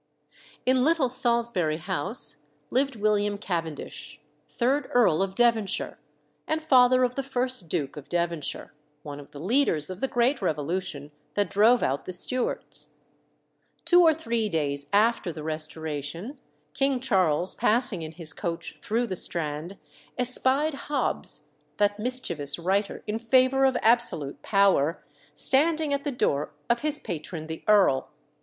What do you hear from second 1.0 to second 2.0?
Salisbury